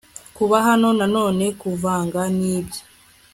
[0.37, 2.81] kuba hano nanone kuvanga nibye